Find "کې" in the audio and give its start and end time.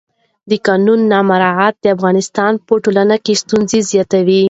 3.23-3.39